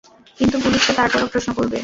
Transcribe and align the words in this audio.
কিন্তু 0.39 0.55
পুলিশ 0.63 0.81
তো 0.87 0.93
তারপরও 0.93 1.31
প্রশ্ন 1.33 1.49
করবে। 1.57 1.77